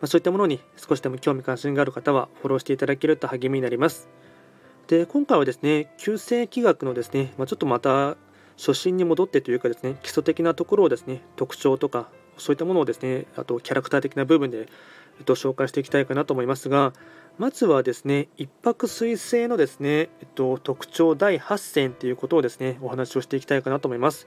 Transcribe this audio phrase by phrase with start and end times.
[0.00, 4.08] まあ、そういったものに少しでも興味関心がある方はフォローしていただけると励みになります。
[4.88, 8.16] で今回はですね、旧世気学のですね、まあ、ちょっとまた
[8.56, 14.68] 初心に戻ってというかですね、基礎的なところをですね、特徴とか、そういったものをですね、あとキャラクター的な部分で、
[15.18, 16.92] えっと、紹介していきたいかなと思いますが、
[17.38, 24.26] まずはですね、一泊水星のですね、えっと、特徴第8選ということをですね、お話をしていきたいかなと思います。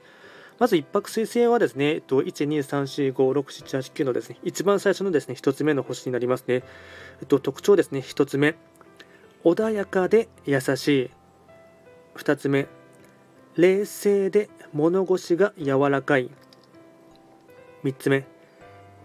[0.64, 6.64] まず一泊水星はですね、えっと1、2、3、4、5、6、7、8、9のですね、一番最初のですね、1つ目の星になりますね。
[7.20, 8.56] えっと、特徴ですね、1つ目、
[9.44, 11.10] 穏やかで優しい。
[12.16, 12.70] 2つ目、
[13.58, 16.32] 冷静で物腰が柔らかい。
[17.84, 18.26] 3つ目、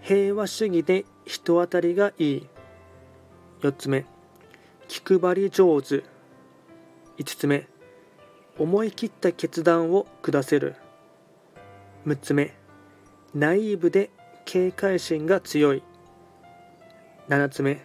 [0.00, 2.46] 平和主義で人当たりがいい。
[3.62, 4.06] 4つ目、
[4.86, 6.04] 気配り上手。
[7.18, 7.66] 5つ目、
[8.60, 10.76] 思い切った決断を下せる。
[12.08, 12.54] 6つ目。
[13.34, 14.08] ナイーブで
[14.46, 15.82] 警戒心が強い。
[17.28, 17.82] 7つ目。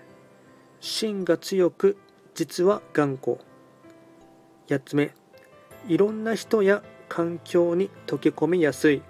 [0.80, 1.98] 芯が強く
[2.34, 3.40] 実は頑固。
[4.70, 5.14] 8つ目。
[5.90, 9.02] いろんな人や環境に溶け込みやすい。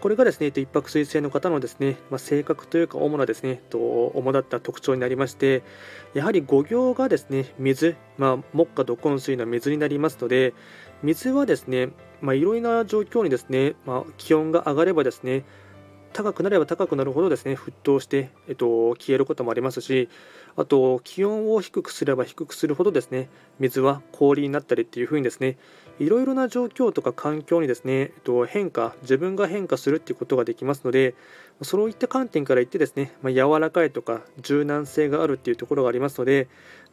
[0.00, 5.64] これがですね、一泊水星の方のですね、まあ、性格というか主なですね、と主だった特徴になりまして、
[6.14, 10.54] やはり五行がですね、水、まあ、木下土根水の水になりますので、
[11.02, 11.88] 水はですね、
[12.20, 15.44] まあ、いろいろな状況にですね、まあ、気温が上がればですね、
[16.12, 20.08] 高くなれば高くなるほどですね沸騰して、えっと、消えることもありますし
[20.56, 23.28] あと気温を低くすれば低くするほどですね
[23.58, 25.56] 水は氷になったりっていう風にですね
[25.98, 31.14] いろいろな状況とか環境にですね、えっと、変化自分が変化するっていうことができますので
[31.62, 36.48] そういった観点から言ってですね、まあ、柔らかいとか柔軟性があるっていうところがありますので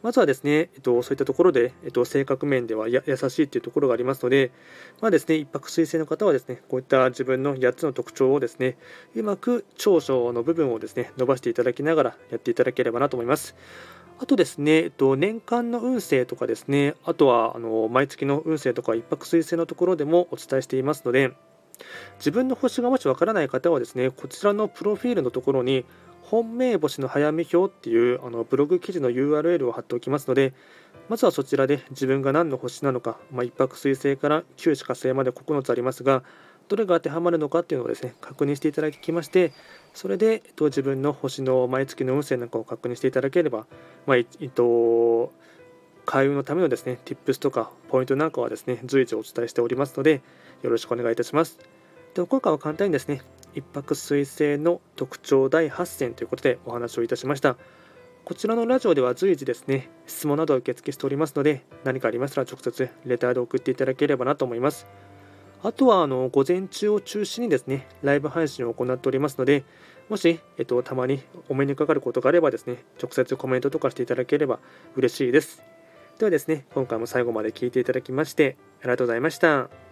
[0.06, 4.52] まずはですね、えっと、そういったところで、えっと、性格面では優しいっていうところがありますので、
[5.00, 8.78] まあですね、一泊水星の方はですね、こういった自分の8つの特徴をですね、
[9.16, 13.56] うまく長所の部分をですね、伸ばしていただきながらやっていただければなと思います。
[14.20, 21.32] あとですね、えっと、年間の運勢とかですね、あとはあの毎月の運勢とか一泊水星のところでもお伝えしていますので、
[22.18, 25.84] 自分の星がもしわからない方はですね、こちらのプロフィールのところに
[26.30, 30.54] 本命星の早見表っていうあのブログ記事の URL を貼っておきますので、
[31.08, 36.24] まずはそちらで自分が何の星なのか、まあ、1泊水星から九死火星まで9つありますが、
[36.68, 39.52] どれが当てはまるのかっていうのをですね、確認していただきまして、
[39.94, 43.66] それで、えっと、自分の星の毎月の運勢なんかを確認していただければ、
[44.06, 45.32] まあ、えっと、
[46.06, 50.22] 開運のためのですね、Tips とかポイントなんかはですね、随時お伝えしておりますので、
[50.62, 51.58] よろしくお願いいたします。
[52.14, 53.20] で今回は簡単にですね、
[53.56, 57.56] 一泊水星の特徴第8選ということでお話をいたしました。
[58.24, 64.86] こちらのラジオでは随時ですね、質問などを受付しておりますので、何かありましたら直接レターで送っていただければなと思います。
[65.62, 69.64] あとはあの午前中を中心にですね、ライブ配信を行っておりますので、
[70.10, 74.58] もし、えっと、たまにお目にかかることがあればですね、直接コメントとかしていただければ
[74.96, 75.62] 嬉しいです。
[76.18, 79.85] ではですね、今回も最後まで聴いていただきまして、ありがとうございました。